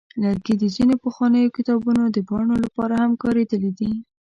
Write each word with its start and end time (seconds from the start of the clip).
لرګي 0.23 0.55
د 0.59 0.63
ځینو 0.75 0.95
پخوانیو 1.03 1.53
کتابونو 1.57 2.03
د 2.09 2.17
پاڼو 2.27 2.55
لپاره 2.65 2.93
هم 3.03 3.11
کارېدلي 3.23 3.71
دي. 3.79 3.91